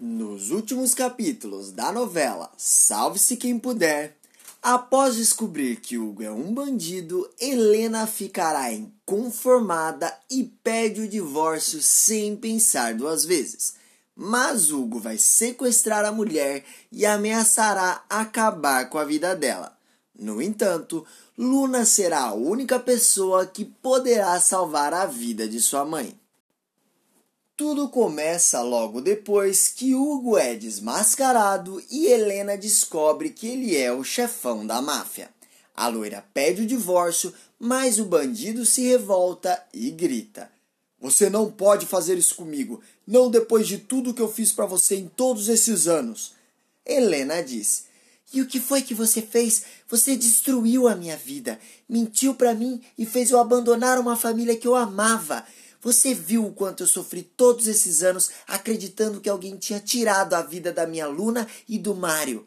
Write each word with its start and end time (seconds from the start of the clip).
Nos 0.00 0.50
últimos 0.50 0.92
capítulos 0.92 1.70
da 1.70 1.92
novela 1.92 2.50
Salve-se 2.56 3.36
Quem 3.36 3.56
Puder, 3.56 4.16
após 4.60 5.14
descobrir 5.14 5.76
que 5.76 5.96
Hugo 5.96 6.20
é 6.20 6.30
um 6.32 6.52
bandido, 6.52 7.30
Helena 7.38 8.04
ficará 8.04 8.72
inconformada 8.72 10.12
e 10.28 10.42
pede 10.64 11.00
o 11.00 11.08
divórcio 11.08 11.80
sem 11.80 12.34
pensar 12.34 12.94
duas 12.94 13.24
vezes. 13.24 13.76
Mas 14.16 14.72
Hugo 14.72 14.98
vai 14.98 15.16
sequestrar 15.16 16.04
a 16.04 16.10
mulher 16.10 16.64
e 16.90 17.06
ameaçará 17.06 18.04
acabar 18.10 18.90
com 18.90 18.98
a 18.98 19.04
vida 19.04 19.36
dela. 19.36 19.78
No 20.18 20.42
entanto, 20.42 21.06
Luna 21.38 21.84
será 21.84 22.22
a 22.22 22.34
única 22.34 22.80
pessoa 22.80 23.46
que 23.46 23.64
poderá 23.64 24.40
salvar 24.40 24.92
a 24.92 25.06
vida 25.06 25.46
de 25.46 25.60
sua 25.60 25.84
mãe. 25.84 26.18
Tudo 27.56 27.88
começa 27.88 28.60
logo 28.62 29.00
depois 29.00 29.68
que 29.68 29.94
Hugo 29.94 30.36
é 30.36 30.56
desmascarado 30.56 31.80
e 31.88 32.06
Helena 32.06 32.58
descobre 32.58 33.30
que 33.30 33.46
ele 33.46 33.76
é 33.76 33.92
o 33.92 34.02
chefão 34.02 34.66
da 34.66 34.82
máfia. 34.82 35.30
A 35.72 35.86
loira 35.86 36.26
pede 36.34 36.62
o 36.62 36.66
divórcio, 36.66 37.32
mas 37.56 38.00
o 38.00 38.06
bandido 38.06 38.66
se 38.66 38.82
revolta 38.82 39.64
e 39.72 39.92
grita: 39.92 40.50
Você 41.00 41.30
não 41.30 41.48
pode 41.48 41.86
fazer 41.86 42.18
isso 42.18 42.34
comigo, 42.34 42.80
não 43.06 43.30
depois 43.30 43.68
de 43.68 43.78
tudo 43.78 44.12
que 44.12 44.22
eu 44.22 44.32
fiz 44.32 44.50
para 44.50 44.66
você 44.66 44.96
em 44.96 45.06
todos 45.06 45.48
esses 45.48 45.86
anos. 45.86 46.32
Helena 46.84 47.40
diz: 47.40 47.84
E 48.32 48.42
o 48.42 48.48
que 48.48 48.58
foi 48.58 48.82
que 48.82 48.94
você 48.94 49.22
fez? 49.22 49.62
Você 49.88 50.16
destruiu 50.16 50.88
a 50.88 50.96
minha 50.96 51.16
vida, 51.16 51.60
mentiu 51.88 52.34
para 52.34 52.52
mim 52.52 52.82
e 52.98 53.06
fez 53.06 53.30
eu 53.30 53.38
abandonar 53.38 54.00
uma 54.00 54.16
família 54.16 54.56
que 54.56 54.66
eu 54.66 54.74
amava. 54.74 55.46
Você 55.84 56.14
viu 56.14 56.46
o 56.46 56.52
quanto 56.52 56.82
eu 56.82 56.86
sofri 56.86 57.22
todos 57.22 57.66
esses 57.66 58.02
anos 58.02 58.30
acreditando 58.48 59.20
que 59.20 59.28
alguém 59.28 59.58
tinha 59.58 59.78
tirado 59.78 60.32
a 60.32 60.40
vida 60.40 60.72
da 60.72 60.86
minha 60.86 61.06
Luna 61.06 61.46
e 61.68 61.78
do 61.78 61.94
Mário. 61.94 62.46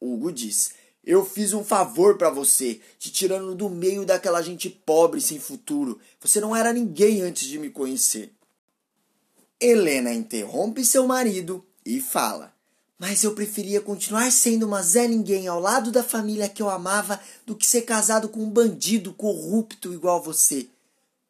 Hugo 0.00 0.30
diz: 0.30 0.70
Eu 1.04 1.26
fiz 1.26 1.52
um 1.52 1.64
favor 1.64 2.16
para 2.16 2.30
você, 2.30 2.80
te 2.96 3.10
tirando 3.10 3.56
do 3.56 3.68
meio 3.68 4.06
daquela 4.06 4.40
gente 4.40 4.70
pobre 4.70 5.20
sem 5.20 5.40
futuro. 5.40 5.98
Você 6.20 6.40
não 6.40 6.54
era 6.54 6.72
ninguém 6.72 7.22
antes 7.22 7.48
de 7.48 7.58
me 7.58 7.70
conhecer. 7.70 8.32
Helena 9.60 10.12
interrompe 10.12 10.84
seu 10.84 11.08
marido 11.08 11.66
e 11.84 12.00
fala: 12.00 12.54
Mas 12.96 13.24
eu 13.24 13.34
preferia 13.34 13.80
continuar 13.80 14.30
sendo 14.30 14.64
uma 14.64 14.80
Zé 14.80 15.08
Ninguém 15.08 15.48
ao 15.48 15.58
lado 15.58 15.90
da 15.90 16.04
família 16.04 16.48
que 16.48 16.62
eu 16.62 16.70
amava 16.70 17.18
do 17.44 17.56
que 17.56 17.66
ser 17.66 17.82
casado 17.82 18.28
com 18.28 18.44
um 18.44 18.50
bandido 18.50 19.12
corrupto 19.12 19.92
igual 19.92 20.22
você. 20.22 20.68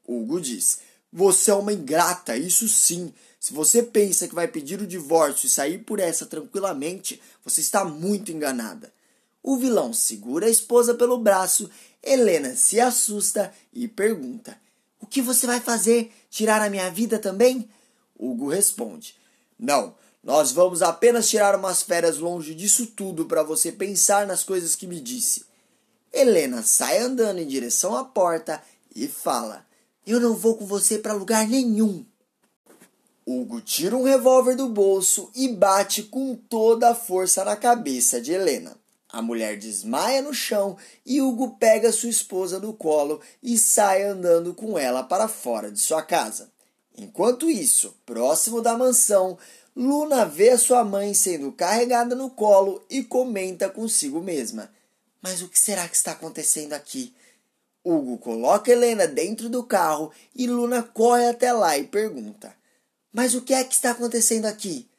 Hugo 0.07 0.39
diz: 0.39 0.85
você 1.13 1.51
é 1.51 1.55
uma 1.55 1.73
ingrata, 1.73 2.37
isso 2.37 2.69
sim. 2.69 3.13
Se 3.39 3.53
você 3.53 3.83
pensa 3.83 4.27
que 4.27 4.35
vai 4.35 4.49
pedir 4.49 4.81
o 4.81 4.87
divórcio 4.87 5.47
e 5.47 5.51
sair 5.51 5.79
por 5.79 6.01
essa 6.01 6.27
tranquilamente, 6.27 7.21
você 7.45 7.61
está 7.61 7.85
muito 7.85 8.33
enganada. 8.33 8.93
O 9.43 9.57
vilão 9.57 9.93
segura 9.93 10.47
a 10.47 10.51
esposa 10.51 10.95
pelo 10.95 11.19
braço, 11.19 11.71
Helena 12.03 12.57
se 12.57 12.81
assusta 12.81 13.53
e 13.73 13.87
pergunta: 13.87 14.59
O 15.01 15.07
que 15.07 15.23
você 15.23 15.47
vai 15.47 15.61
fazer? 15.61 16.13
Tirar 16.29 16.61
a 16.61 16.69
minha 16.69 16.91
vida 16.91 17.19
também? 17.19 17.69
Hugo 18.19 18.49
responde: 18.49 19.15
Não, 19.57 19.95
nós 20.23 20.51
vamos 20.51 20.83
apenas 20.83 21.29
tirar 21.29 21.55
umas 21.55 21.83
férias 21.83 22.19
longe 22.19 22.53
disso 22.55 22.87
tudo 22.89 23.27
para 23.27 23.45
você 23.45 23.71
pensar 23.71 24.27
nas 24.27 24.43
coisas 24.43 24.75
que 24.75 24.87
me 24.87 25.01
disse. 25.01 25.45
Helena 26.13 26.63
sai 26.65 26.99
andando 26.99 27.39
em 27.39 27.47
direção 27.47 27.95
à 27.95 28.05
porta 28.05 28.61
e 28.95 29.07
fala: 29.07 29.65
eu 30.07 30.21
não 30.21 30.35
vou 30.35 30.57
com 30.57 30.65
você 30.65 30.99
para 30.99 31.13
lugar 31.13 31.49
nenhum. 31.49 32.07
Hugo 33.27 33.61
tira 33.61 33.97
um 33.97 34.05
revólver 34.05 34.55
do 34.55 34.69
bolso 34.69 35.31
e 35.35 35.49
bate 35.49 36.05
com 36.05 36.37
toda 36.37 36.91
a 36.91 36.95
força 36.95 37.45
na 37.45 37.57
cabeça 37.57 38.21
de 38.21 38.31
Helena. 38.31 38.77
A 39.09 39.21
mulher 39.21 39.59
desmaia 39.59 40.23
no 40.23 40.33
chão 40.33 40.77
e 41.05 41.21
Hugo 41.21 41.57
pega 41.59 41.91
sua 41.91 42.09
esposa 42.09 42.61
no 42.61 42.73
colo 42.73 43.21
e 43.43 43.59
sai 43.59 44.05
andando 44.05 44.55
com 44.55 44.79
ela 44.79 45.03
para 45.03 45.27
fora 45.27 45.73
de 45.73 45.81
sua 45.81 46.03
casa. 46.03 46.53
Enquanto 46.97 47.51
isso, 47.51 47.97
próximo 48.07 48.63
da 48.63 48.77
mansão, 48.77 49.37
Luna 49.75 50.25
vê 50.25 50.57
sua 50.57 50.85
mãe 50.85 51.13
sendo 51.13 51.51
carregada 51.51 52.15
no 52.15 52.31
colo 52.31 52.85
e 52.89 53.03
comenta 53.03 53.69
consigo 53.69 54.21
mesma: 54.21 54.71
Mas 55.21 55.43
o 55.43 55.49
que 55.49 55.59
será 55.59 55.89
que 55.89 55.97
está 55.97 56.13
acontecendo 56.13 56.75
aqui? 56.75 57.13
Hugo 57.89 58.19
coloca 58.19 58.73
Helena 58.73 59.07
dentro 59.07 59.49
do 59.49 59.63
carro 59.63 60.11
e 60.35 60.49
Luna 60.49 60.83
corre 60.83 61.29
até 61.29 61.53
lá 61.53 61.79
e 61.79 61.85
pergunta: 61.85 62.53
Mas 63.13 63.33
o 63.33 63.43
que 63.43 63.55
é 63.55 63.63
que 63.63 63.75
está 63.75 63.93
acontecendo 63.93 64.47
aqui? 64.47 64.91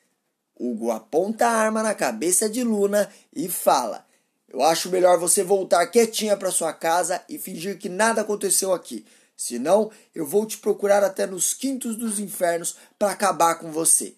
Hugo 0.58 0.90
aponta 0.92 1.46
a 1.46 1.52
arma 1.52 1.84
na 1.84 1.94
cabeça 1.94 2.50
de 2.50 2.64
Luna 2.64 3.12
e 3.36 3.50
fala: 3.50 4.08
Eu 4.48 4.64
acho 4.64 4.90
melhor 4.90 5.20
você 5.20 5.44
voltar 5.44 5.86
quietinha 5.88 6.38
para 6.38 6.50
sua 6.50 6.72
casa 6.72 7.22
e 7.28 7.38
fingir 7.38 7.78
que 7.78 7.90
nada 7.90 8.22
aconteceu 8.22 8.72
aqui. 8.72 9.06
Senão, 9.36 9.92
eu 10.16 10.26
vou 10.26 10.46
te 10.46 10.58
procurar 10.58 11.04
até 11.04 11.28
nos 11.28 11.54
quintos 11.54 11.98
dos 11.98 12.20
infernos 12.20 12.78
para 12.98 13.12
acabar 13.12 13.56
com 13.56 13.70
você. 13.70 14.16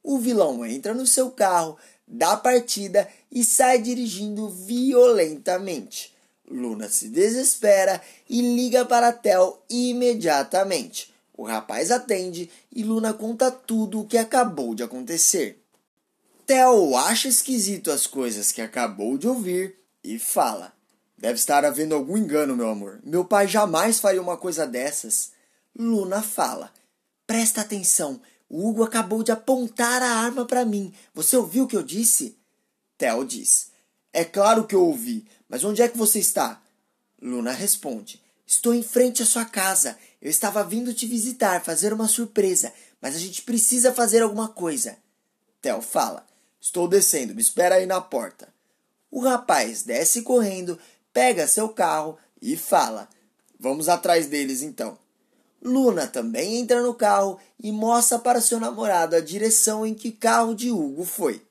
O 0.00 0.20
vilão 0.20 0.64
entra 0.64 0.94
no 0.94 1.08
seu 1.08 1.32
carro, 1.32 1.76
dá 2.06 2.36
partida 2.36 3.08
e 3.32 3.42
sai 3.42 3.82
dirigindo 3.82 4.48
violentamente. 4.48 6.15
Luna 6.50 6.88
se 6.88 7.08
desespera 7.08 8.00
e 8.28 8.40
liga 8.40 8.84
para 8.84 9.12
Tel 9.12 9.62
imediatamente. 9.68 11.12
O 11.36 11.44
rapaz 11.44 11.90
atende 11.90 12.50
e 12.74 12.82
Luna 12.82 13.12
conta 13.12 13.50
tudo 13.50 14.00
o 14.00 14.06
que 14.06 14.16
acabou 14.16 14.74
de 14.74 14.82
acontecer. 14.82 15.62
Tel 16.46 16.96
acha 16.96 17.28
esquisito 17.28 17.90
as 17.90 18.06
coisas 18.06 18.52
que 18.52 18.62
acabou 18.62 19.18
de 19.18 19.26
ouvir 19.26 19.76
e 20.02 20.18
fala: 20.18 20.72
Deve 21.18 21.34
estar 21.34 21.64
havendo 21.64 21.94
algum 21.94 22.16
engano, 22.16 22.56
meu 22.56 22.70
amor. 22.70 23.00
Meu 23.02 23.24
pai 23.24 23.48
jamais 23.48 23.98
faria 23.98 24.22
uma 24.22 24.36
coisa 24.36 24.66
dessas. 24.66 25.32
Luna 25.76 26.22
fala: 26.22 26.72
Presta 27.26 27.62
atenção, 27.62 28.20
o 28.48 28.68
Hugo 28.68 28.84
acabou 28.84 29.22
de 29.22 29.32
apontar 29.32 30.02
a 30.02 30.08
arma 30.08 30.46
para 30.46 30.64
mim. 30.64 30.94
Você 31.12 31.36
ouviu 31.36 31.64
o 31.64 31.66
que 31.66 31.76
eu 31.76 31.82
disse? 31.82 32.38
Tel 32.96 33.24
diz: 33.24 33.70
É 34.12 34.24
claro 34.24 34.66
que 34.66 34.74
eu 34.74 34.84
ouvi, 34.84 35.26
mas 35.48 35.64
onde 35.64 35.82
é 35.82 35.88
que 35.88 35.96
você 35.96 36.18
está? 36.18 36.60
Luna 37.20 37.52
responde: 37.52 38.22
Estou 38.46 38.74
em 38.74 38.82
frente 38.82 39.22
à 39.22 39.26
sua 39.26 39.44
casa. 39.44 39.98
Eu 40.20 40.30
estava 40.30 40.64
vindo 40.64 40.94
te 40.94 41.06
visitar, 41.06 41.64
fazer 41.64 41.92
uma 41.92 42.08
surpresa, 42.08 42.72
mas 43.00 43.14
a 43.14 43.18
gente 43.18 43.42
precisa 43.42 43.92
fazer 43.92 44.22
alguma 44.22 44.48
coisa. 44.48 44.96
Theo 45.60 45.80
fala: 45.80 46.26
Estou 46.60 46.88
descendo, 46.88 47.34
me 47.34 47.42
espera 47.42 47.76
aí 47.76 47.86
na 47.86 48.00
porta. 48.00 48.48
O 49.10 49.20
rapaz 49.20 49.82
desce 49.82 50.22
correndo, 50.22 50.78
pega 51.12 51.48
seu 51.48 51.68
carro 51.68 52.18
e 52.40 52.56
fala: 52.56 53.08
Vamos 53.58 53.88
atrás 53.88 54.26
deles 54.26 54.62
então. 54.62 54.98
Luna 55.62 56.06
também 56.06 56.58
entra 56.58 56.82
no 56.82 56.94
carro 56.94 57.38
e 57.58 57.72
mostra 57.72 58.18
para 58.18 58.40
seu 58.40 58.60
namorado 58.60 59.16
a 59.16 59.20
direção 59.20 59.86
em 59.86 59.94
que 59.94 60.12
carro 60.12 60.54
de 60.54 60.70
Hugo 60.70 61.04
foi. 61.04 61.42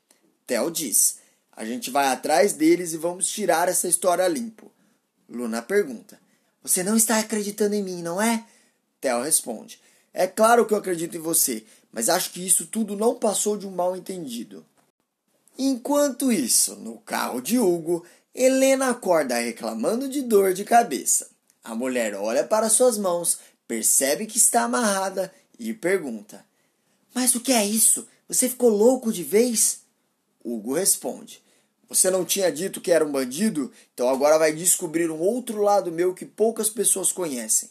Theo 0.45 0.69
diz: 0.69 1.17
a 1.56 1.64
gente 1.64 1.90
vai 1.90 2.08
atrás 2.08 2.54
deles 2.54 2.94
e 2.94 2.98
vamos 2.98 3.28
tirar 3.28 3.70
essa 3.70 3.88
história 3.88 4.28
limpo. 4.28 4.72
Luna 5.30 5.62
pergunta: 5.62 6.20
Você 6.62 6.84
não 6.84 6.98
está 6.98 7.18
acreditando 7.20 7.76
em 7.76 7.84
mim, 7.84 8.02
não 8.02 8.22
é? 8.22 8.46
Theo 9.00 9.22
responde: 9.22 9.80
É 10.14 10.28
claro 10.28 10.66
que 10.66 10.74
eu 10.74 10.78
acredito 10.78 11.16
em 11.16 11.22
você, 11.22 11.64
mas 11.92 12.10
acho 12.10 12.32
que 12.32 12.46
isso 12.46 12.66
tudo 12.66 12.96
não 12.96 13.16
passou 13.16 13.58
de 13.58 13.66
um 13.66 13.72
mal 13.72 13.96
entendido. 13.96 14.66
Enquanto 15.58 16.32
isso, 16.32 16.76
no 16.76 16.98
carro 16.98 17.40
de 17.40 17.58
Hugo, 17.58 18.06
Helena 18.34 18.90
acorda 18.90 19.36
reclamando 19.38 20.10
de 20.10 20.22
dor 20.22 20.54
de 20.54 20.66
cabeça. 20.66 21.30
A 21.64 21.74
mulher 21.74 22.14
olha 22.16 22.44
para 22.44 22.70
suas 22.70 22.98
mãos, 22.98 23.40
percebe 23.66 24.26
que 24.26 24.38
está 24.38 24.64
amarrada 24.64 25.34
e 25.58 25.74
pergunta: 25.74 26.46
Mas 27.14 27.34
o 27.34 27.40
que 27.40 27.54
é 27.54 27.66
isso? 27.66 28.06
Você 28.28 28.50
ficou 28.50 28.70
louco 28.70 29.14
de 29.14 29.24
vez? 29.24 29.80
Hugo 30.44 30.74
responde: 30.74 31.42
você 31.88 32.10
não 32.10 32.26
tinha 32.26 32.52
dito 32.52 32.82
que 32.82 32.92
era 32.92 33.06
um 33.06 33.12
bandido? 33.12 33.72
Então 33.94 34.10
agora 34.10 34.40
vai 34.40 34.52
descobrir 34.52 35.10
um 35.12 35.20
outro 35.20 35.62
lado 35.62 35.92
meu 35.92 36.14
que 36.14 36.26
poucas 36.26 36.70
pessoas 36.70 37.12
conhecem. 37.12 37.70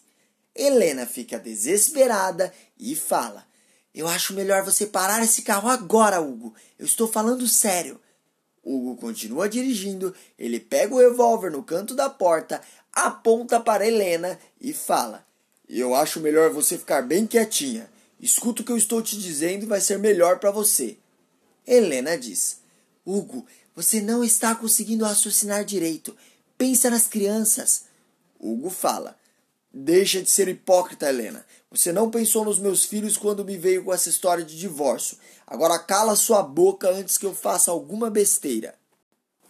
Helena 0.55 1.05
fica 1.05 1.39
desesperada 1.39 2.53
e 2.79 2.95
fala: 2.95 3.45
Eu 3.93 4.07
acho 4.07 4.35
melhor 4.35 4.63
você 4.63 4.87
parar 4.87 5.23
esse 5.23 5.43
carro 5.43 5.69
agora, 5.69 6.21
Hugo. 6.21 6.55
Eu 6.79 6.87
estou 6.87 7.09
falando 7.09 7.47
sério. 7.49 8.01
Hugo 8.63 8.97
continua 8.97 9.49
dirigindo, 9.49 10.15
ele 10.39 10.59
pega 10.59 10.95
o 10.95 10.99
revólver 10.99 11.51
no 11.51 11.63
canto 11.63 11.95
da 11.95 12.09
porta, 12.09 12.63
aponta 12.93 13.61
para 13.61 13.87
Helena 13.87 14.39
e 14.61 14.73
fala: 14.73 15.27
Eu 15.69 15.95
acho 15.95 16.21
melhor 16.21 16.51
você 16.51 16.79
ficar 16.79 17.03
bem 17.03 17.27
quietinha. 17.27 17.91
Escuta 18.21 18.63
o 18.63 18.65
que 18.65 18.73
eu 18.73 18.77
estou 18.77 19.03
te 19.03 19.19
dizendo 19.19 19.65
e 19.65 19.69
vai 19.69 19.81
ser 19.81 19.99
melhor 19.99 20.39
para 20.39 20.51
você. 20.51 20.97
Helena 21.67 22.17
diz: 22.17 22.61
Hugo, 23.05 23.45
você 23.75 24.00
não 24.00 24.23
está 24.23 24.55
conseguindo 24.55 25.05
raciocinar 25.05 25.65
direito. 25.65 26.17
Pensa 26.56 26.88
nas 26.88 27.06
crianças. 27.06 27.85
Hugo 28.38 28.71
fala: 28.71 29.17
Deixa 29.73 30.23
de 30.23 30.31
ser 30.31 30.47
hipócrita, 30.49 31.09
Helena. 31.09 31.44
Você 31.71 31.93
não 31.93 32.11
pensou 32.11 32.44
nos 32.44 32.59
meus 32.59 32.85
filhos 32.85 33.17
quando 33.17 33.44
me 33.44 33.56
veio 33.56 33.85
com 33.85 33.93
essa 33.93 34.09
história 34.09 34.44
de 34.44 34.56
divórcio. 34.56 35.19
Agora 35.44 35.79
cala 35.79 36.15
sua 36.15 36.43
boca 36.43 36.88
antes 36.88 37.19
que 37.19 37.26
eu 37.26 37.35
faça 37.35 37.73
alguma 37.73 38.09
besteira. 38.09 38.76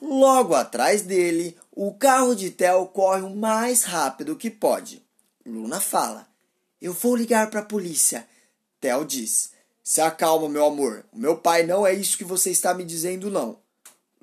Logo 0.00 0.54
atrás 0.54 1.02
dele, 1.02 1.56
o 1.70 1.92
carro 1.92 2.34
de 2.34 2.50
Theo 2.50 2.86
corre 2.86 3.22
o 3.22 3.36
mais 3.36 3.84
rápido 3.84 4.36
que 4.36 4.50
pode. 4.50 5.04
Luna 5.44 5.80
fala: 5.80 6.26
Eu 6.80 6.94
vou 6.94 7.14
ligar 7.14 7.50
para 7.50 7.60
a 7.60 7.64
polícia. 7.64 8.26
Theo 8.80 9.04
diz: 9.04 9.50
Se 9.82 10.00
acalma, 10.00 10.48
meu 10.48 10.64
amor. 10.64 11.04
O 11.12 11.18
meu 11.18 11.36
pai 11.36 11.64
não 11.64 11.86
é 11.86 11.92
isso 11.92 12.16
que 12.16 12.24
você 12.24 12.50
está 12.50 12.72
me 12.72 12.84
dizendo, 12.84 13.30
não. 13.30 13.63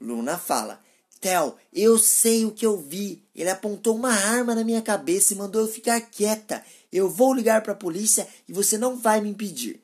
Luna 0.01 0.37
fala: 0.37 0.81
Theo, 1.21 1.55
eu 1.71 1.99
sei 1.99 2.45
o 2.45 2.51
que 2.51 2.65
eu 2.65 2.77
vi. 2.77 3.23
Ele 3.35 3.49
apontou 3.49 3.95
uma 3.95 4.11
arma 4.11 4.55
na 4.55 4.63
minha 4.63 4.81
cabeça 4.81 5.33
e 5.33 5.37
mandou 5.37 5.61
eu 5.61 5.67
ficar 5.67 6.01
quieta. 6.01 6.63
Eu 6.91 7.07
vou 7.07 7.33
ligar 7.33 7.61
para 7.61 7.73
a 7.73 7.75
polícia 7.75 8.27
e 8.49 8.51
você 8.51 8.77
não 8.77 8.97
vai 8.97 9.21
me 9.21 9.29
impedir. 9.29 9.79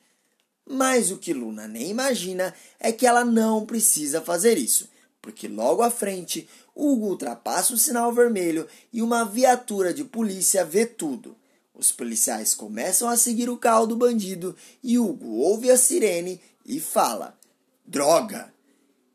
Mas 0.68 1.10
o 1.10 1.16
que 1.16 1.32
Luna 1.32 1.66
nem 1.66 1.88
imagina 1.88 2.52
é 2.78 2.92
que 2.92 3.06
ela 3.06 3.24
não 3.24 3.64
precisa 3.64 4.20
fazer 4.20 4.58
isso, 4.58 4.86
porque 5.22 5.48
logo 5.48 5.80
à 5.80 5.90
frente 5.90 6.46
Hugo 6.74 7.06
ultrapassa 7.06 7.72
o 7.72 7.78
sinal 7.78 8.12
vermelho 8.12 8.68
e 8.92 9.00
uma 9.00 9.24
viatura 9.24 9.94
de 9.94 10.04
polícia 10.04 10.64
vê 10.64 10.84
tudo. 10.84 11.34
Os 11.74 11.90
policiais 11.90 12.54
começam 12.54 13.08
a 13.08 13.16
seguir 13.16 13.48
o 13.48 13.56
carro 13.56 13.86
do 13.86 13.96
bandido 13.96 14.54
e 14.82 14.98
Hugo 14.98 15.36
ouve 15.36 15.70
a 15.70 15.76
sirene 15.78 16.40
e 16.66 16.78
fala: 16.78 17.38
Droga! 17.86 18.52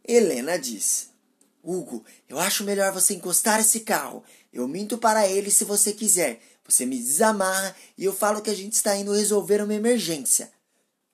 Helena 0.05 0.57
diz: 0.57 1.09
Hugo, 1.63 2.03
eu 2.27 2.37
acho 2.39 2.63
melhor 2.63 2.91
você 2.91 3.13
encostar 3.13 3.59
esse 3.59 3.81
carro. 3.81 4.23
Eu 4.51 4.67
minto 4.67 4.97
para 4.97 5.27
ele 5.27 5.49
se 5.49 5.63
você 5.63 5.93
quiser. 5.93 6.41
Você 6.67 6.85
me 6.85 6.97
desamarra 6.97 7.75
e 7.97 8.05
eu 8.05 8.13
falo 8.13 8.41
que 8.41 8.49
a 8.49 8.55
gente 8.55 8.73
está 8.73 8.95
indo 8.95 9.13
resolver 9.13 9.61
uma 9.61 9.73
emergência. 9.73 10.51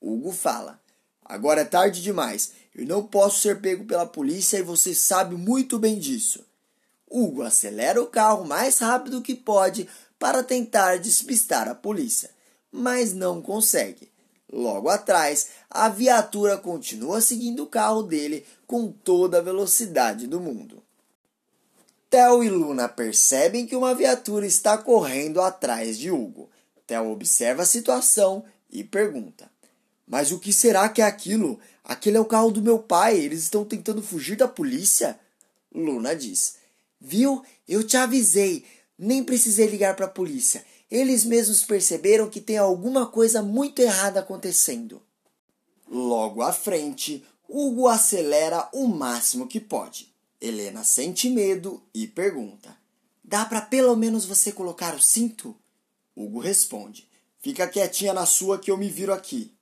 Hugo 0.02 0.32
fala: 0.32 0.80
Agora 1.24 1.62
é 1.62 1.66
tarde 1.66 2.02
demais. 2.02 2.52
Eu 2.74 2.86
não 2.86 3.06
posso 3.06 3.42
ser 3.42 3.62
pego 3.62 3.86
pela 3.86 4.06
polícia 4.06 4.58
e 4.58 4.64
você 4.64 4.96
sabe 4.96 5.36
muito 5.36 5.78
bem 5.78 6.00
disso. 6.00 6.46
Hugo 7.10 7.42
acelera 7.42 8.02
o 8.02 8.08
carro 8.08 8.46
mais 8.46 8.80
rápido 8.80 9.22
que 9.22 9.36
pode 9.36 9.88
para 10.18 10.44
tentar 10.44 10.98
despistar 10.98 11.68
a 11.68 11.76
polícia, 11.76 12.30
mas 12.72 13.14
não 13.14 13.42
consegue. 13.42 14.12
Logo 14.52 14.90
atrás, 14.90 15.48
a 15.70 15.90
viatura 15.90 16.58
continua 16.58 17.22
seguindo 17.22 17.64
o 17.64 17.68
carro 17.68 18.02
dele 18.02 18.46
com 18.66 18.92
toda 18.92 19.38
a 19.38 19.42
velocidade 19.42 20.26
do 20.26 20.40
mundo. 20.40 20.84
Theo 22.10 22.44
e 22.44 22.50
Luna 22.50 22.90
percebem 22.90 23.68
que 23.68 23.76
uma 23.76 23.94
viatura 23.94 24.48
está 24.48 24.76
correndo 24.78 25.40
atrás 25.40 26.00
de 26.00 26.10
Hugo. 26.10 26.50
Theo 26.88 27.12
observa 27.12 27.62
a 27.62 27.68
situação 27.68 28.44
e 28.72 28.84
pergunta: 28.84 29.50
Mas 30.08 30.32
o 30.32 30.40
que 30.40 30.52
será 30.52 30.90
que 30.90 31.04
é 31.04 31.06
aquilo? 31.06 31.60
Aquele 31.84 32.18
é 32.18 32.20
o 32.20 32.26
carro 32.26 32.50
do 32.50 32.64
meu 32.64 32.80
pai, 32.80 33.20
eles 33.20 33.44
estão 33.44 33.64
tentando 33.64 34.02
fugir 34.02 34.36
da 34.36 34.48
polícia? 34.48 35.20
Luna 35.74 36.16
diz: 36.16 36.56
Viu? 37.00 37.44
Eu 37.68 37.84
te 37.84 37.96
avisei, 37.96 38.66
nem 38.98 39.24
precisei 39.24 39.68
ligar 39.68 39.96
para 39.96 40.08
a 40.08 40.10
polícia. 40.10 40.66
Eles 40.90 41.24
mesmos 41.24 41.64
perceberam 41.64 42.30
que 42.30 42.42
tem 42.42 42.58
alguma 42.58 43.06
coisa 43.06 43.44
muito 43.44 43.80
errada 43.80 44.22
acontecendo. 44.22 45.02
Logo 45.88 46.42
à 46.42 46.52
frente, 46.52 47.24
Hugo 47.48 47.88
acelera 47.88 48.68
o 48.74 48.88
máximo 48.88 49.48
que 49.48 49.60
pode. 49.60 50.12
Helena 50.42 50.84
sente 50.84 51.30
medo 51.30 51.84
e 51.94 52.08
pergunta: 52.08 52.76
Dá 53.24 53.46
para 53.46 53.62
pelo 53.62 53.96
menos 53.96 54.26
você 54.26 54.52
colocar 54.52 54.96
o 54.96 55.02
cinto? 55.02 55.56
Hugo 56.16 56.40
responde: 56.40 57.08
Fica 57.40 57.68
quietinha 57.68 58.14
na 58.14 58.26
sua 58.26 58.58
que 58.58 58.72
eu 58.72 58.78
me 58.78 58.90
viro 58.90 59.14
aqui. 59.14 59.54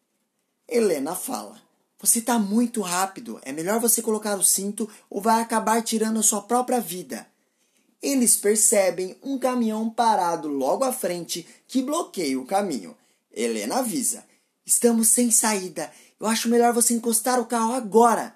Helena 0.68 1.13
fala: 1.13 1.62
Você 2.00 2.19
está 2.19 2.39
muito 2.39 2.80
rápido. 2.80 3.39
É 3.41 3.51
melhor 3.51 3.81
você 3.81 4.01
colocar 4.01 4.38
o 4.38 4.44
cinto 4.44 4.89
ou 5.09 5.19
vai 5.19 5.41
acabar 5.41 5.81
tirando 5.81 6.19
a 6.19 6.23
sua 6.23 6.41
própria 6.41 6.80
vida 6.80 7.27
eles 8.01 8.35
percebem 8.38 9.17
um 9.23 9.38
caminhão 9.38 9.89
parado 9.89 10.47
logo 10.47 10.83
à 10.83 10.94
frente 10.94 11.47
que 11.67 11.81
bloqueia 11.81 12.39
o 12.39 12.45
caminho. 12.45 12.95
Helena 13.31 13.79
avisa: 13.79 14.23
Estamos 14.65 15.09
sem 15.09 15.31
saída. 15.31 15.91
Eu 16.19 16.27
acho 16.27 16.49
melhor 16.49 16.73
você 16.73 16.94
encostar 16.94 17.39
o 17.39 17.45
carro 17.45 17.73
agora. 17.73 18.35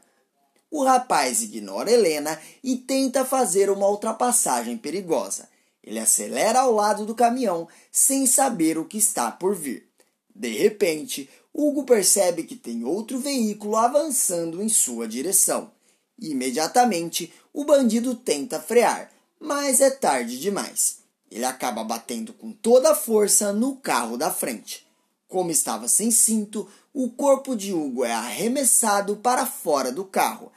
O 0.69 0.83
rapaz 0.83 1.41
ignora 1.41 1.91
Helena 1.91 2.39
e 2.63 2.77
tenta 2.77 3.25
fazer 3.25 3.69
uma 3.69 3.87
ultrapassagem 3.87 4.77
perigosa. 4.77 5.49
Ele 5.83 5.99
acelera 5.99 6.61
ao 6.61 6.71
lado 6.71 7.05
do 7.05 7.15
caminhão 7.15 7.67
sem 7.91 8.25
saber 8.25 8.77
o 8.77 8.85
que 8.85 8.97
está 8.97 9.31
por 9.31 9.55
vir. 9.55 9.89
De 10.33 10.49
repente, 10.49 11.29
Hugo 11.53 11.83
percebe 11.83 12.43
que 12.43 12.55
tem 12.55 12.85
outro 12.85 13.19
veículo 13.19 13.75
avançando 13.75 14.61
em 14.61 14.69
sua 14.69 15.07
direção. 15.07 15.71
Imediatamente, 16.17 17.33
o 17.51 17.65
bandido 17.65 18.15
tenta 18.15 18.59
frear, 18.59 19.11
mas 19.41 19.81
é 19.81 19.89
tarde 19.89 20.39
demais. 20.39 20.99
Ele 21.31 21.45
acaba 21.45 21.83
batendo 21.83 22.31
com 22.31 22.51
toda 22.51 22.91
a 22.91 22.95
força 22.95 23.51
no 23.51 23.75
carro 23.75 24.15
da 24.15 24.29
frente. 24.29 24.87
Como 25.27 25.49
estava 25.49 25.87
sem 25.87 26.11
cinto, 26.11 26.69
o 26.93 27.09
corpo 27.09 27.55
de 27.55 27.73
Hugo 27.73 28.05
é 28.05 28.13
arremessado 28.13 29.15
para 29.15 29.47
fora 29.47 29.91
do 29.91 30.05
carro. 30.05 30.51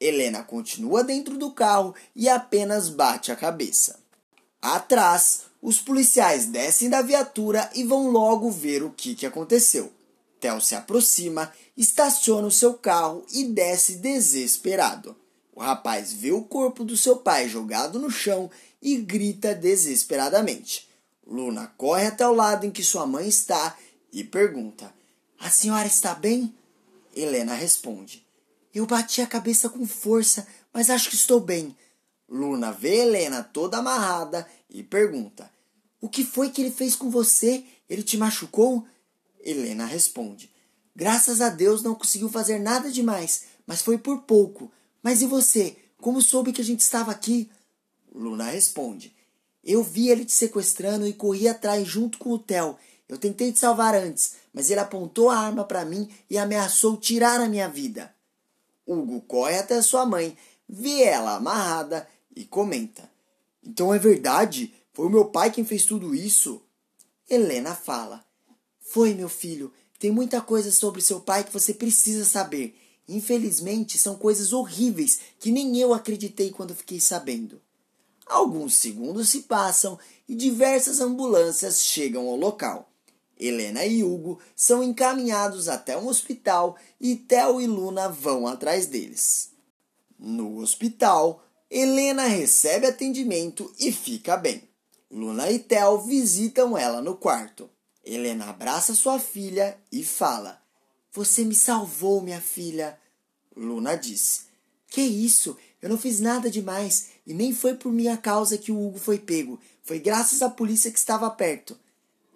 Helena 0.00 0.42
continua 0.42 1.04
dentro 1.04 1.36
do 1.36 1.50
carro 1.50 1.94
e 2.16 2.28
apenas 2.28 2.88
bate 2.88 3.30
a 3.30 3.36
cabeça. 3.36 4.00
Atrás, 4.62 5.42
os 5.60 5.78
policiais 5.78 6.46
descem 6.46 6.88
da 6.88 7.02
viatura 7.02 7.68
e 7.74 7.84
vão 7.84 8.08
logo 8.08 8.50
ver 8.50 8.82
o 8.82 8.90
que, 8.90 9.14
que 9.14 9.26
aconteceu. 9.26 9.92
Theo 10.38 10.60
se 10.60 10.74
aproxima, 10.74 11.52
estaciona 11.76 12.46
o 12.46 12.52
seu 12.52 12.74
carro 12.74 13.26
e 13.30 13.44
desce 13.44 13.96
desesperado. 13.96 15.14
O 15.60 15.62
rapaz 15.62 16.10
vê 16.14 16.32
o 16.32 16.40
corpo 16.40 16.86
do 16.86 16.96
seu 16.96 17.16
pai 17.16 17.46
jogado 17.46 17.98
no 17.98 18.10
chão 18.10 18.50
e 18.80 18.96
grita 18.96 19.54
desesperadamente. 19.54 20.88
Luna 21.26 21.66
corre 21.76 22.06
até 22.06 22.26
o 22.26 22.32
lado 22.32 22.64
em 22.64 22.70
que 22.70 22.82
sua 22.82 23.06
mãe 23.06 23.28
está 23.28 23.76
e 24.10 24.24
pergunta: 24.24 24.90
A 25.38 25.50
senhora 25.50 25.86
está 25.86 26.14
bem? 26.14 26.54
Helena 27.14 27.52
responde: 27.52 28.26
Eu 28.72 28.86
bati 28.86 29.20
a 29.20 29.26
cabeça 29.26 29.68
com 29.68 29.86
força, 29.86 30.46
mas 30.72 30.88
acho 30.88 31.10
que 31.10 31.14
estou 31.14 31.38
bem. 31.38 31.76
Luna 32.26 32.72
vê 32.72 33.00
Helena 33.00 33.44
toda 33.44 33.76
amarrada 33.76 34.48
e 34.70 34.82
pergunta: 34.82 35.52
O 36.00 36.08
que 36.08 36.24
foi 36.24 36.48
que 36.48 36.62
ele 36.62 36.70
fez 36.70 36.96
com 36.96 37.10
você? 37.10 37.62
Ele 37.86 38.02
te 38.02 38.16
machucou? 38.16 38.86
Helena 39.38 39.84
responde: 39.84 40.50
Graças 40.96 41.42
a 41.42 41.50
Deus 41.50 41.82
não 41.82 41.94
conseguiu 41.94 42.30
fazer 42.30 42.58
nada 42.58 42.90
demais, 42.90 43.42
mas 43.66 43.82
foi 43.82 43.98
por 43.98 44.22
pouco. 44.22 44.72
Mas 45.02 45.22
e 45.22 45.26
você? 45.26 45.76
Como 45.98 46.22
soube 46.22 46.52
que 46.52 46.60
a 46.60 46.64
gente 46.64 46.80
estava 46.80 47.10
aqui? 47.10 47.50
Luna 48.14 48.50
responde: 48.50 49.14
Eu 49.62 49.82
vi 49.82 50.08
ele 50.08 50.24
te 50.24 50.32
sequestrando 50.32 51.06
e 51.06 51.12
corri 51.12 51.48
atrás 51.48 51.86
junto 51.86 52.18
com 52.18 52.30
o 52.30 52.38
Theo. 52.38 52.76
Eu 53.08 53.18
tentei 53.18 53.52
te 53.52 53.58
salvar 53.58 53.94
antes, 53.94 54.36
mas 54.52 54.70
ele 54.70 54.80
apontou 54.80 55.30
a 55.30 55.38
arma 55.38 55.64
para 55.64 55.84
mim 55.84 56.08
e 56.28 56.38
ameaçou 56.38 56.96
tirar 56.96 57.40
a 57.40 57.48
minha 57.48 57.68
vida. 57.68 58.14
Hugo 58.86 59.20
corre 59.22 59.58
até 59.58 59.80
sua 59.82 60.06
mãe, 60.06 60.36
vê 60.68 61.02
ela 61.02 61.36
amarrada 61.36 62.08
e 62.34 62.44
comenta: 62.44 63.10
Então 63.62 63.92
é 63.92 63.98
verdade? 63.98 64.72
Foi 64.92 65.06
o 65.06 65.10
meu 65.10 65.26
pai 65.26 65.50
quem 65.50 65.64
fez 65.64 65.84
tudo 65.84 66.14
isso? 66.14 66.62
Helena 67.28 67.74
fala: 67.74 68.24
Foi, 68.80 69.14
meu 69.14 69.28
filho. 69.28 69.72
Tem 69.98 70.10
muita 70.10 70.40
coisa 70.40 70.72
sobre 70.72 71.02
seu 71.02 71.20
pai 71.20 71.44
que 71.44 71.52
você 71.52 71.74
precisa 71.74 72.24
saber. 72.24 72.74
Infelizmente, 73.10 73.98
são 73.98 74.14
coisas 74.14 74.52
horríveis 74.52 75.18
que 75.40 75.50
nem 75.50 75.76
eu 75.76 75.92
acreditei 75.92 76.52
quando 76.52 76.76
fiquei 76.76 77.00
sabendo. 77.00 77.60
Alguns 78.24 78.76
segundos 78.76 79.30
se 79.30 79.40
passam 79.40 79.98
e 80.28 80.34
diversas 80.36 81.00
ambulâncias 81.00 81.82
chegam 81.82 82.28
ao 82.28 82.36
local. 82.36 82.88
Helena 83.36 83.84
e 83.84 84.04
Hugo 84.04 84.38
são 84.54 84.80
encaminhados 84.80 85.68
até 85.68 85.98
um 85.98 86.06
hospital 86.06 86.76
e 87.00 87.16
Theo 87.16 87.60
e 87.60 87.66
Luna 87.66 88.08
vão 88.08 88.46
atrás 88.46 88.86
deles. 88.86 89.50
No 90.16 90.58
hospital, 90.58 91.42
Helena 91.68 92.28
recebe 92.28 92.86
atendimento 92.86 93.74
e 93.80 93.90
fica 93.90 94.36
bem. 94.36 94.62
Luna 95.10 95.50
e 95.50 95.58
Theo 95.58 95.98
visitam 96.02 96.78
ela 96.78 97.02
no 97.02 97.16
quarto. 97.16 97.68
Helena 98.04 98.50
abraça 98.50 98.94
sua 98.94 99.18
filha 99.18 99.76
e 99.90 100.04
fala: 100.04 100.62
Você 101.12 101.44
me 101.44 101.54
salvou, 101.54 102.22
minha 102.22 102.40
filha. 102.40 102.98
Luna 103.56 103.96
diz: 103.96 104.46
Que 104.88 105.02
isso? 105.02 105.56
Eu 105.82 105.88
não 105.88 105.98
fiz 105.98 106.20
nada 106.20 106.50
demais 106.50 107.08
e 107.26 107.32
nem 107.32 107.54
foi 107.54 107.74
por 107.74 107.92
minha 107.92 108.16
causa 108.16 108.58
que 108.58 108.70
o 108.70 108.86
Hugo 108.86 108.98
foi 108.98 109.18
pego. 109.18 109.58
Foi 109.82 109.98
graças 109.98 110.42
à 110.42 110.50
polícia 110.50 110.90
que 110.90 110.98
estava 110.98 111.30
perto. 111.30 111.76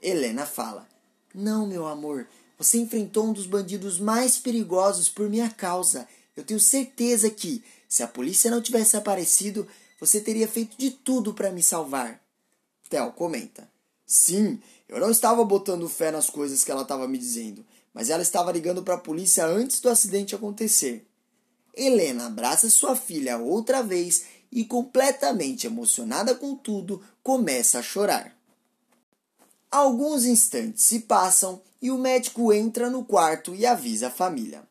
Helena 0.02 0.46
fala: 0.46 0.88
Não, 1.34 1.66
meu 1.66 1.86
amor. 1.86 2.26
Você 2.58 2.78
enfrentou 2.78 3.26
um 3.26 3.32
dos 3.32 3.46
bandidos 3.46 3.98
mais 3.98 4.38
perigosos 4.38 5.08
por 5.08 5.28
minha 5.28 5.50
causa. 5.50 6.08
Eu 6.36 6.44
tenho 6.44 6.60
certeza 6.60 7.28
que, 7.30 7.62
se 7.88 8.02
a 8.02 8.08
polícia 8.08 8.50
não 8.50 8.62
tivesse 8.62 8.96
aparecido, 8.96 9.66
você 10.00 10.20
teria 10.20 10.48
feito 10.48 10.76
de 10.76 10.90
tudo 10.90 11.34
para 11.34 11.52
me 11.52 11.62
salvar. 11.62 12.20
Theo 12.88 13.12
comenta: 13.12 13.70
Sim, 14.06 14.60
eu 14.88 15.00
não 15.00 15.10
estava 15.10 15.44
botando 15.44 15.88
fé 15.88 16.10
nas 16.10 16.28
coisas 16.28 16.64
que 16.64 16.70
ela 16.70 16.82
estava 16.82 17.08
me 17.08 17.18
dizendo, 17.18 17.64
mas 17.94 18.10
ela 18.10 18.22
estava 18.22 18.50
ligando 18.50 18.82
para 18.82 18.94
a 18.94 18.98
polícia 18.98 19.46
antes 19.46 19.80
do 19.80 19.88
acidente 19.88 20.34
acontecer. 20.34 21.06
Helena 21.72 22.26
abraça 22.26 22.68
sua 22.68 22.96
filha 22.96 23.38
outra 23.38 23.82
vez 23.82 24.24
e, 24.50 24.64
completamente 24.64 25.66
emocionada 25.66 26.34
com 26.34 26.56
tudo, 26.56 27.00
começa 27.22 27.78
a 27.78 27.82
chorar. 27.82 28.36
Alguns 29.70 30.24
instantes 30.24 30.84
se 30.84 31.00
passam 31.00 31.62
e 31.80 31.90
o 31.90 31.98
médico 31.98 32.52
entra 32.52 32.90
no 32.90 33.04
quarto 33.04 33.54
e 33.54 33.64
avisa 33.64 34.08
a 34.08 34.10
família. 34.10 34.62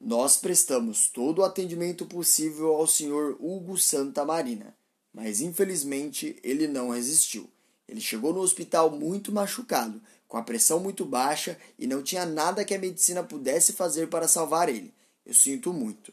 Nós 0.00 0.36
prestamos 0.36 1.08
todo 1.08 1.40
o 1.40 1.44
atendimento 1.44 2.06
possível 2.06 2.74
ao 2.74 2.86
Sr. 2.86 3.36
Hugo 3.40 3.76
Santa 3.76 4.24
Marina, 4.24 4.76
mas 5.12 5.40
infelizmente 5.40 6.38
ele 6.44 6.68
não 6.68 6.90
resistiu. 6.90 7.50
Ele 7.88 8.00
chegou 8.00 8.32
no 8.32 8.40
hospital 8.40 8.90
muito 8.90 9.32
machucado, 9.32 10.00
com 10.28 10.36
a 10.36 10.42
pressão 10.42 10.80
muito 10.80 11.04
baixa 11.04 11.58
e 11.78 11.86
não 11.86 12.02
tinha 12.02 12.26
nada 12.26 12.64
que 12.64 12.74
a 12.74 12.78
medicina 12.78 13.22
pudesse 13.22 13.72
fazer 13.72 14.08
para 14.08 14.28
salvar 14.28 14.68
ele. 14.68 14.92
Eu 15.24 15.34
sinto 15.34 15.72
muito. 15.72 16.12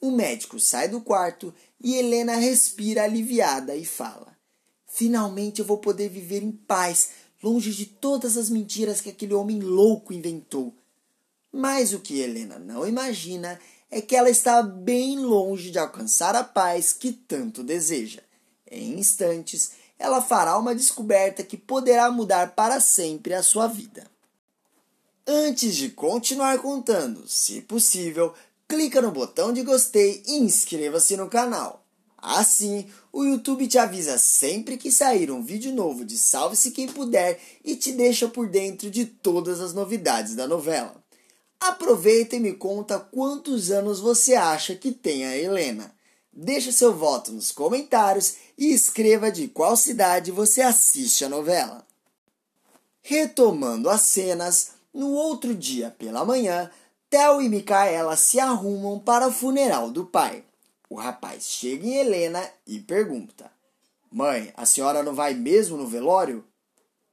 O 0.00 0.10
médico 0.10 0.58
sai 0.58 0.88
do 0.88 1.00
quarto 1.00 1.54
e 1.80 1.94
Helena 1.94 2.34
respira 2.36 3.04
aliviada 3.04 3.76
e 3.76 3.84
fala: 3.84 4.36
Finalmente 4.86 5.60
eu 5.60 5.64
vou 5.64 5.78
poder 5.78 6.08
viver 6.08 6.42
em 6.42 6.52
paz, 6.52 7.10
longe 7.42 7.72
de 7.72 7.86
todas 7.86 8.36
as 8.36 8.50
mentiras 8.50 9.00
que 9.00 9.10
aquele 9.10 9.34
homem 9.34 9.60
louco 9.60 10.12
inventou. 10.12 10.74
Mas 11.52 11.92
o 11.92 12.00
que 12.00 12.20
Helena 12.20 12.58
não 12.58 12.86
imagina 12.86 13.60
é 13.90 14.00
que 14.00 14.16
ela 14.16 14.30
está 14.30 14.62
bem 14.62 15.18
longe 15.18 15.70
de 15.70 15.78
alcançar 15.78 16.34
a 16.34 16.42
paz 16.42 16.92
que 16.92 17.12
tanto 17.12 17.62
deseja. 17.62 18.22
Em 18.70 18.98
instantes, 18.98 19.72
ela 20.02 20.20
fará 20.20 20.58
uma 20.58 20.74
descoberta 20.74 21.44
que 21.44 21.56
poderá 21.56 22.10
mudar 22.10 22.56
para 22.56 22.80
sempre 22.80 23.34
a 23.34 23.42
sua 23.42 23.68
vida. 23.68 24.04
Antes 25.24 25.76
de 25.76 25.90
continuar 25.90 26.58
contando, 26.58 27.28
se 27.28 27.60
possível, 27.62 28.34
clica 28.66 29.00
no 29.00 29.12
botão 29.12 29.52
de 29.52 29.62
gostei 29.62 30.20
e 30.26 30.38
inscreva-se 30.38 31.16
no 31.16 31.28
canal. 31.28 31.84
Assim, 32.18 32.86
o 33.12 33.24
YouTube 33.24 33.68
te 33.68 33.78
avisa 33.78 34.18
sempre 34.18 34.76
que 34.76 34.90
sair 34.90 35.30
um 35.30 35.40
vídeo 35.40 35.72
novo 35.72 36.04
de 36.04 36.18
Salve-se 36.18 36.72
Quem 36.72 36.88
Puder 36.88 37.40
e 37.64 37.76
te 37.76 37.92
deixa 37.92 38.26
por 38.26 38.48
dentro 38.48 38.90
de 38.90 39.06
todas 39.06 39.60
as 39.60 39.72
novidades 39.72 40.34
da 40.34 40.48
novela. 40.48 40.96
Aproveita 41.60 42.34
e 42.34 42.40
me 42.40 42.54
conta 42.54 42.98
quantos 42.98 43.70
anos 43.70 44.00
você 44.00 44.34
acha 44.34 44.74
que 44.74 44.90
tem 44.90 45.24
a 45.24 45.36
Helena. 45.36 45.94
Deixe 46.32 46.72
seu 46.72 46.96
voto 46.96 47.30
nos 47.30 47.52
comentários 47.52 48.36
e 48.56 48.72
escreva 48.72 49.30
de 49.30 49.48
qual 49.48 49.76
cidade 49.76 50.30
você 50.30 50.62
assiste 50.62 51.24
a 51.24 51.28
novela. 51.28 51.86
Retomando 53.02 53.90
as 53.90 54.02
cenas, 54.02 54.72
no 54.94 55.10
outro 55.10 55.54
dia 55.54 55.94
pela 55.98 56.24
manhã, 56.24 56.70
Theo 57.10 57.42
e 57.42 57.48
Micaela 57.48 58.16
se 58.16 58.40
arrumam 58.40 58.98
para 58.98 59.28
o 59.28 59.32
funeral 59.32 59.90
do 59.90 60.06
pai. 60.06 60.42
O 60.88 60.94
rapaz 60.94 61.44
chega 61.44 61.86
em 61.86 61.96
Helena 61.96 62.48
e 62.66 62.78
pergunta: 62.78 63.52
Mãe, 64.10 64.52
a 64.56 64.64
senhora 64.64 65.02
não 65.02 65.14
vai 65.14 65.34
mesmo 65.34 65.76
no 65.76 65.86
velório? 65.86 66.44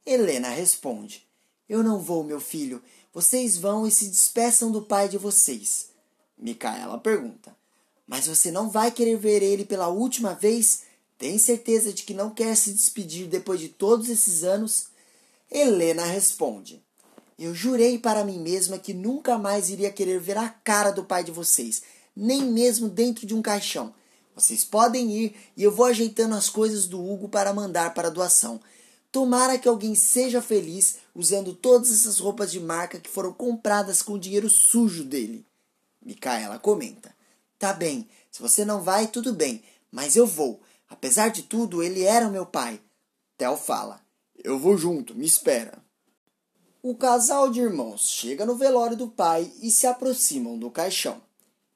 Helena 0.06 0.48
responde: 0.48 1.26
Eu 1.68 1.82
não 1.82 1.98
vou, 1.98 2.24
meu 2.24 2.40
filho. 2.40 2.82
Vocês 3.12 3.58
vão 3.58 3.86
e 3.86 3.90
se 3.90 4.06
despeçam 4.06 4.70
do 4.70 4.82
pai 4.82 5.08
de 5.08 5.18
vocês. 5.18 5.90
Micaela 6.38 6.96
pergunta: 6.98 7.54
Mas 8.10 8.26
você 8.26 8.50
não 8.50 8.68
vai 8.68 8.90
querer 8.90 9.16
ver 9.16 9.40
ele 9.40 9.64
pela 9.64 9.86
última 9.86 10.34
vez? 10.34 10.82
Tem 11.16 11.38
certeza 11.38 11.92
de 11.92 12.02
que 12.02 12.12
não 12.12 12.28
quer 12.28 12.56
se 12.56 12.72
despedir 12.72 13.28
depois 13.28 13.60
de 13.60 13.68
todos 13.68 14.08
esses 14.08 14.42
anos? 14.42 14.88
Helena 15.48 16.04
responde: 16.04 16.82
eu 17.38 17.54
jurei 17.54 18.00
para 18.00 18.24
mim 18.24 18.40
mesma 18.40 18.80
que 18.80 18.92
nunca 18.92 19.38
mais 19.38 19.70
iria 19.70 19.92
querer 19.92 20.18
ver 20.18 20.36
a 20.36 20.48
cara 20.48 20.90
do 20.90 21.04
pai 21.04 21.22
de 21.22 21.30
vocês, 21.30 21.84
nem 22.14 22.42
mesmo 22.42 22.88
dentro 22.88 23.24
de 23.24 23.32
um 23.32 23.40
caixão. 23.40 23.94
Vocês 24.34 24.64
podem 24.64 25.12
ir 25.12 25.36
e 25.56 25.62
eu 25.62 25.70
vou 25.70 25.86
ajeitando 25.86 26.34
as 26.34 26.50
coisas 26.50 26.86
do 26.86 27.00
Hugo 27.00 27.28
para 27.28 27.54
mandar 27.54 27.94
para 27.94 28.10
doação. 28.10 28.60
Tomara 29.12 29.56
que 29.56 29.68
alguém 29.68 29.94
seja 29.94 30.42
feliz 30.42 30.96
usando 31.14 31.54
todas 31.54 31.92
essas 31.92 32.18
roupas 32.18 32.50
de 32.50 32.58
marca 32.58 32.98
que 32.98 33.08
foram 33.08 33.32
compradas 33.32 34.02
com 34.02 34.14
o 34.14 34.18
dinheiro 34.18 34.50
sujo 34.50 35.04
dele. 35.04 35.46
Micaela 36.04 36.58
comenta: 36.58 37.14
Tá 37.60 37.74
bem, 37.74 38.08
se 38.30 38.40
você 38.40 38.64
não 38.64 38.80
vai, 38.80 39.06
tudo 39.06 39.34
bem, 39.34 39.62
mas 39.92 40.16
eu 40.16 40.26
vou. 40.26 40.62
Apesar 40.88 41.28
de 41.28 41.42
tudo, 41.42 41.82
ele 41.82 42.02
era 42.04 42.30
meu 42.30 42.46
pai. 42.46 42.80
Theo 43.36 43.54
fala: 43.54 44.00
Eu 44.42 44.58
vou 44.58 44.78
junto, 44.78 45.14
me 45.14 45.26
espera. 45.26 45.78
O 46.82 46.94
casal 46.94 47.50
de 47.50 47.60
irmãos 47.60 48.08
chega 48.08 48.46
no 48.46 48.56
velório 48.56 48.96
do 48.96 49.08
pai 49.08 49.52
e 49.60 49.70
se 49.70 49.86
aproximam 49.86 50.58
do 50.58 50.70
caixão. 50.70 51.20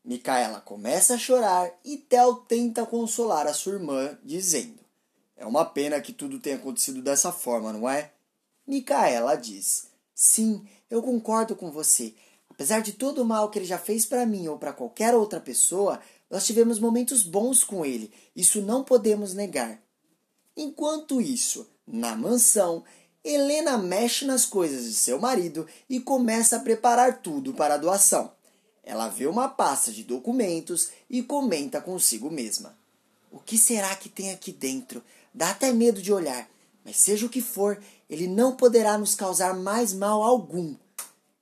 Micaela 0.03 0.59
começa 0.59 1.17
a 1.17 1.19
chorar 1.19 1.71
e 1.85 1.99
Theo 1.99 2.37
tenta 2.37 2.87
consolar 2.87 3.47
a 3.47 3.53
sua 3.53 3.75
irmã, 3.75 4.19
dizendo: 4.25 4.81
É 5.37 5.45
uma 5.45 5.67
pena 5.67 6.01
que 6.01 6.15
tudo 6.15 6.41
tenha 6.41 6.57
acontecido 6.57 7.03
dessa 7.03 7.31
forma, 7.31 7.75
não 7.75 7.87
é? 7.87 8.11
Micaela 8.67 9.37
diz: 9.37 9.89
Sim, 10.15 10.67
eu 10.89 11.03
concordo 11.03 11.55
com 11.55 11.71
você. 11.71 12.15
Apesar 12.55 12.81
de 12.81 12.93
todo 12.93 13.21
o 13.21 13.25
mal 13.25 13.51
que 13.51 13.59
ele 13.59 13.67
já 13.67 13.79
fez 13.79 14.07
para 14.07 14.25
mim 14.25 14.47
ou 14.47 14.57
para 14.57 14.73
qualquer 14.73 15.13
outra 15.13 15.41
pessoa, 15.41 15.99
nós 16.31 16.47
tivemos 16.47 16.79
momentos 16.79 17.25
bons 17.25 17.65
com 17.65 17.85
ele. 17.85 18.13
Isso 18.35 18.63
não 18.63 18.85
podemos 18.85 19.35
negar. 19.35 19.83
Enquanto 20.57 21.21
isso, 21.21 21.69
na 21.85 22.15
mansão, 22.15 22.85
Helena 23.25 23.77
mexe 23.77 24.25
nas 24.25 24.47
coisas 24.47 24.85
de 24.85 24.95
seu 24.95 25.19
marido 25.19 25.67
e 25.91 25.99
começa 25.99 26.57
a 26.57 26.61
preparar 26.61 27.21
tudo 27.23 27.53
para 27.55 27.75
a 27.75 27.79
doação. 27.79 28.31
Ela 28.85 29.09
vê 29.09 29.27
uma 29.27 29.49
pasta 29.49 29.91
de 29.91 30.05
documentos 30.05 30.91
e 31.11 31.25
comenta 31.25 31.81
consigo 31.81 32.31
mesma: 32.31 32.79
O 33.33 33.41
que 33.41 33.59
será 33.59 33.97
que 33.97 34.09
tem 34.09 34.31
aqui 34.31 34.53
dentro? 34.53 35.03
Dá 35.35 35.51
até 35.51 35.73
medo 35.73 36.01
de 36.01 36.13
olhar, 36.13 36.49
mas 36.85 36.99
seja 36.99 37.27
o 37.27 37.31
que 37.31 37.41
for, 37.41 37.83
ele 38.09 38.29
não 38.29 38.55
poderá 38.55 38.97
nos 38.97 39.17
causar 39.17 39.55
mais 39.55 39.93
mal 39.93 40.23
algum. 40.23 40.77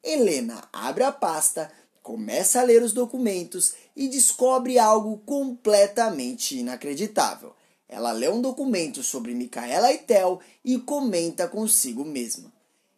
Helena 0.02 0.68
abre 0.72 1.04
a 1.04 1.12
pasta, 1.12 1.70
começa 2.02 2.60
a 2.60 2.64
ler 2.64 2.82
os 2.82 2.92
documentos 2.92 3.74
e 3.94 4.08
descobre 4.08 4.78
algo 4.78 5.18
completamente 5.18 6.58
inacreditável. 6.58 7.54
Ela 7.88 8.10
lê 8.10 8.28
um 8.28 8.40
documento 8.40 9.02
sobre 9.02 9.34
Micaela 9.34 9.92
e 9.92 9.98
Tel 9.98 10.40
e 10.64 10.78
comenta 10.78 11.46
consigo 11.46 12.04
mesma. 12.04 12.52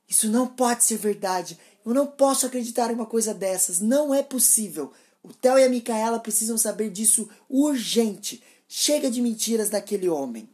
Isso 0.08 0.28
não 0.28 0.46
pode 0.46 0.84
ser 0.84 0.96
verdade. 0.96 1.58
Eu 1.84 1.92
não 1.92 2.06
posso 2.06 2.46
acreditar 2.46 2.90
em 2.90 2.94
uma 2.94 3.04
coisa 3.04 3.34
dessas. 3.34 3.80
Não 3.80 4.14
é 4.14 4.22
possível. 4.22 4.92
O 5.22 5.32
Theo 5.32 5.58
e 5.58 5.64
a 5.64 5.68
Micaela 5.68 6.20
precisam 6.20 6.56
saber 6.56 6.90
disso 6.90 7.28
urgente. 7.50 8.42
Chega 8.68 9.10
de 9.10 9.20
mentiras 9.20 9.68
daquele 9.68 10.08
homem. 10.08 10.48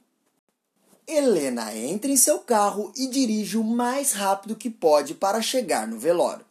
Helena 1.12 1.74
entra 1.74 2.08
em 2.08 2.16
seu 2.16 2.38
carro 2.38 2.92
e 2.96 3.08
dirige 3.08 3.56
o 3.56 3.64
mais 3.64 4.12
rápido 4.12 4.54
que 4.54 4.70
pode 4.70 5.12
para 5.12 5.42
chegar 5.42 5.88
no 5.88 5.98
velório. 5.98 6.46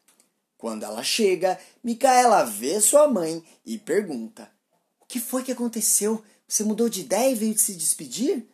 Quando 0.57 0.83
ela 0.83 1.01
chega, 1.01 1.57
Micaela 1.81 2.43
vê 2.43 2.81
sua 2.81 3.07
mãe 3.07 3.41
e 3.65 3.77
pergunta: 3.77 4.51
O 4.99 5.05
que 5.05 5.17
foi 5.17 5.43
que 5.43 5.53
aconteceu? 5.53 6.21
Você 6.45 6.65
mudou 6.65 6.89
de 6.89 6.99
ideia 6.99 7.31
e 7.31 7.35
veio 7.35 7.57
se 7.57 7.73
despedir? 7.73 8.45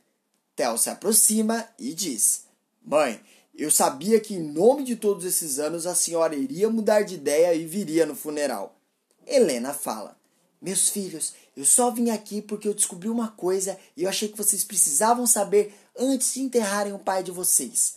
Theo 0.55 0.77
se 0.77 0.91
aproxima 0.91 1.67
e 1.79 1.91
diz: 1.91 2.43
Mãe, 2.85 3.19
eu 3.55 3.71
sabia 3.71 4.19
que 4.19 4.35
em 4.35 4.43
nome 4.43 4.83
de 4.83 4.95
todos 4.95 5.25
esses 5.25 5.57
anos 5.57 5.87
a 5.87 5.95
senhora 5.95 6.35
iria 6.35 6.69
mudar 6.69 7.01
de 7.01 7.15
ideia 7.15 7.55
e 7.55 7.65
viria 7.65 8.05
no 8.05 8.15
funeral. 8.15 8.79
Helena 9.25 9.73
fala: 9.73 10.15
Meus 10.61 10.89
filhos, 10.89 11.33
eu 11.57 11.65
só 11.65 11.89
vim 11.89 12.11
aqui 12.11 12.43
porque 12.43 12.67
eu 12.67 12.75
descobri 12.75 13.09
uma 13.09 13.29
coisa 13.29 13.75
e 13.97 14.03
eu 14.03 14.09
achei 14.09 14.29
que 14.29 14.37
vocês 14.37 14.63
precisavam 14.63 15.25
saber 15.25 15.73
antes 15.97 16.33
de 16.33 16.41
enterrarem 16.41 16.93
o 16.93 16.99
pai 16.99 17.23
de 17.23 17.31
vocês. 17.31 17.95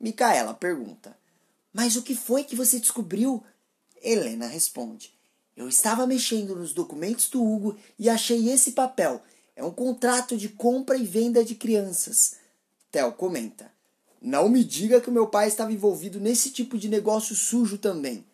Micaela 0.00 0.54
pergunta: 0.54 1.16
Mas 1.72 1.96
o 1.96 2.02
que 2.02 2.14
foi 2.14 2.44
que 2.44 2.56
você 2.56 2.78
descobriu? 2.78 3.42
Helena 4.02 4.46
responde: 4.46 5.12
Eu 5.56 5.68
estava 5.68 6.06
mexendo 6.06 6.54
nos 6.54 6.72
documentos 6.72 7.28
do 7.28 7.42
Hugo 7.42 7.76
e 7.98 8.08
achei 8.08 8.50
esse 8.50 8.72
papel 8.72 9.22
é 9.56 9.64
um 9.64 9.72
contrato 9.72 10.36
de 10.36 10.50
compra 10.50 10.98
e 10.98 11.06
venda 11.06 11.42
de 11.42 11.54
crianças. 11.54 12.36
Theo 12.92 13.10
comenta. 13.12 13.72
Não 14.20 14.50
me 14.50 14.62
diga 14.62 15.00
que 15.00 15.10
meu 15.10 15.26
pai 15.28 15.48
estava 15.48 15.72
envolvido 15.72 16.20
nesse 16.20 16.50
tipo 16.50 16.76
de 16.76 16.88
negócio 16.88 17.34
sujo 17.34 17.78
também. 17.78 18.24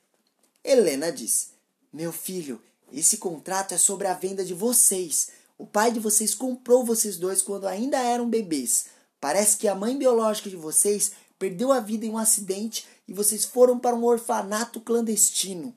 Helena 0.65 1.13
diz: 1.13 1.51
Meu 1.93 2.13
filho, 2.13 2.61
esse 2.93 3.19
contrato 3.19 3.73
é 3.73 3.79
sobre 3.79 4.09
a 4.09 4.15
venda 4.15 4.45
de 4.45 4.53
vocês. 4.53 5.31
O 5.57 5.65
pai 5.65 5.93
de 5.93 6.01
vocês 6.01 6.35
comprou 6.35 6.85
vocês 6.85 7.17
dois 7.17 7.41
quando 7.41 7.69
ainda 7.69 7.99
eram 7.99 8.29
bebês. 8.29 8.87
Parece 9.23 9.57
que 9.57 9.69
a 9.69 9.75
mãe 9.75 9.97
biológica 9.97 10.51
de 10.51 10.57
vocês 10.57 11.13
perdeu 11.39 11.73
a 11.73 11.81
vida 11.81 12.05
em 12.05 12.11
um 12.11 12.19
acidente 12.19 12.87
e 13.09 13.15
vocês 13.15 13.47
foram 13.47 13.79
para 13.79 13.97
um 13.97 14.05
orfanato 14.05 14.83
clandestino. 14.83 15.75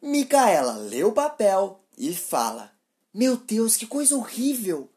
Micaela 0.00 0.76
lê 0.76 1.02
o 1.02 1.12
papel 1.12 1.80
e 1.98 2.14
fala: 2.14 2.76
meu 3.18 3.38
Deus, 3.38 3.78
que 3.78 3.86
coisa 3.86 4.14
horrível! 4.14 4.90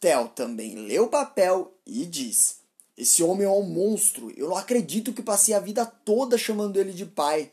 Theo 0.00 0.26
também 0.30 0.74
lê 0.74 0.98
o 0.98 1.06
papel 1.06 1.72
e 1.86 2.04
diz: 2.04 2.56
Esse 2.98 3.22
homem 3.22 3.46
é 3.46 3.48
um 3.48 3.62
monstro. 3.62 4.32
Eu 4.36 4.48
não 4.48 4.56
acredito 4.56 5.12
que 5.12 5.22
passei 5.22 5.54
a 5.54 5.60
vida 5.60 5.86
toda 5.86 6.36
chamando 6.36 6.80
ele 6.80 6.92
de 6.92 7.06
pai. 7.06 7.52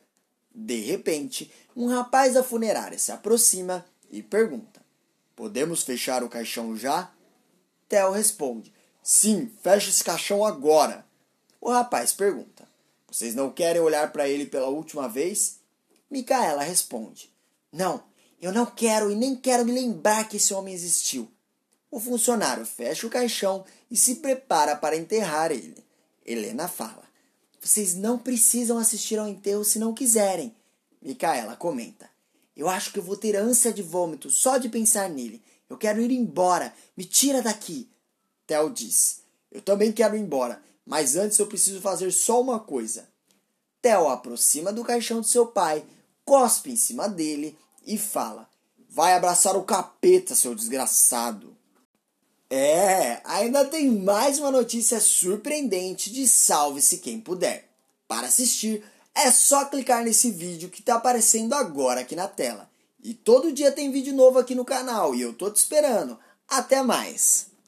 De 0.55 0.79
repente, 0.79 1.51
um 1.75 1.85
rapaz 1.85 2.33
da 2.33 2.41
funerária 2.41 2.97
se 2.97 3.11
aproxima 3.11 3.85
e 4.09 4.23
pergunta: 4.23 4.81
Podemos 5.35 5.83
fechar 5.83 6.23
o 6.23 6.29
caixão 6.29 6.75
já? 6.75 7.11
Theo 7.87 8.09
responde: 8.09 8.73
Sim, 9.09 9.49
fecha 9.63 9.89
esse 9.89 10.03
caixão 10.03 10.43
agora. 10.43 11.05
O 11.61 11.71
rapaz 11.71 12.11
pergunta: 12.11 12.67
Vocês 13.09 13.33
não 13.33 13.49
querem 13.49 13.81
olhar 13.81 14.11
para 14.11 14.27
ele 14.27 14.45
pela 14.45 14.67
última 14.67 15.07
vez? 15.07 15.59
Micaela 16.11 16.61
responde: 16.61 17.33
Não, 17.71 18.03
eu 18.41 18.51
não 18.51 18.65
quero 18.65 19.09
e 19.09 19.15
nem 19.15 19.33
quero 19.33 19.63
me 19.63 19.71
lembrar 19.71 20.27
que 20.27 20.35
esse 20.35 20.53
homem 20.53 20.73
existiu. 20.73 21.31
O 21.89 22.01
funcionário 22.01 22.65
fecha 22.65 23.07
o 23.07 23.09
caixão 23.09 23.63
e 23.89 23.95
se 23.95 24.15
prepara 24.15 24.75
para 24.75 24.97
enterrar 24.97 25.53
ele. 25.53 25.81
Helena 26.25 26.67
fala: 26.67 27.05
Vocês 27.61 27.95
não 27.95 28.19
precisam 28.19 28.77
assistir 28.77 29.17
ao 29.17 29.29
enterro 29.29 29.63
se 29.63 29.79
não 29.79 29.93
quiserem. 29.93 30.53
Micaela 31.01 31.55
comenta: 31.55 32.09
Eu 32.57 32.67
acho 32.67 32.91
que 32.91 32.99
eu 32.99 33.03
vou 33.03 33.15
ter 33.15 33.37
ânsia 33.37 33.71
de 33.71 33.81
vômito 33.81 34.29
só 34.29 34.57
de 34.57 34.67
pensar 34.67 35.09
nele. 35.09 35.41
Eu 35.69 35.77
quero 35.77 36.01
ir 36.01 36.11
embora. 36.11 36.73
Me 36.97 37.05
tira 37.05 37.41
daqui. 37.41 37.89
Theo 38.47 38.69
diz: 38.69 39.19
Eu 39.51 39.61
também 39.61 39.91
quero 39.91 40.15
ir 40.15 40.21
embora, 40.21 40.63
mas 40.85 41.15
antes 41.17 41.37
eu 41.37 41.45
preciso 41.45 41.81
fazer 41.81 42.11
só 42.11 42.41
uma 42.41 42.59
coisa. 42.59 43.07
Theo 43.81 44.07
aproxima 44.07 44.71
do 44.71 44.83
caixão 44.83 45.21
de 45.21 45.27
seu 45.27 45.45
pai, 45.45 45.85
cospe 46.25 46.71
em 46.71 46.77
cima 46.77 47.07
dele 47.07 47.57
e 47.85 47.97
fala: 47.97 48.49
Vai 48.89 49.13
abraçar 49.13 49.55
o 49.57 49.63
capeta, 49.63 50.33
seu 50.33 50.55
desgraçado. 50.55 51.55
É, 52.49 53.19
ainda 53.25 53.65
tem 53.65 53.91
mais 53.91 54.39
uma 54.39 54.49
notícia 54.49 55.01
surpreendente 55.01 56.09
de 56.09 56.25
Salve-se 56.25 56.99
Quem 56.99 57.19
Puder. 57.19 57.67
Para 58.07 58.27
assistir, 58.27 58.81
é 59.13 59.29
só 59.31 59.65
clicar 59.65 60.03
nesse 60.03 60.31
vídeo 60.31 60.69
que 60.69 60.79
está 60.79 60.95
aparecendo 60.95 61.53
agora 61.53 62.01
aqui 62.01 62.15
na 62.15 62.27
tela. 62.27 62.69
E 63.03 63.13
todo 63.13 63.51
dia 63.51 63.71
tem 63.71 63.91
vídeo 63.91 64.13
novo 64.13 64.39
aqui 64.39 64.55
no 64.55 64.63
canal 64.63 65.13
e 65.13 65.21
eu 65.21 65.33
tô 65.33 65.51
te 65.51 65.57
esperando. 65.57 66.17
Até 66.47 66.81
mais! 66.81 67.46